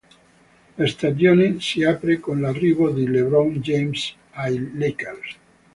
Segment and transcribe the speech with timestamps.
[0.77, 5.35] La stagione si apre con l'arrivo di LeBron James ai Lakers.